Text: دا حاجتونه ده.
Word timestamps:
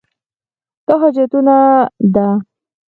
دا 0.87 0.93
حاجتونه 1.01 1.57
ده. 2.13 2.27